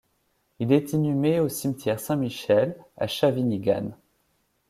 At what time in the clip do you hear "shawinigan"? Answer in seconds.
3.05-3.91